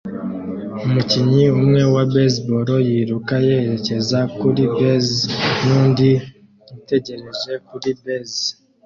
umukinnyi 0.83 1.45
umwe 1.59 1.81
wa 1.93 2.03
baseball 2.13 2.69
yiruka 2.89 3.33
yerekeza 3.47 4.19
kuri 4.37 4.63
base 4.75 5.19
nundi 5.65 6.09
utegereje 6.77 7.51
kuri 7.67 7.89
base 8.03 8.45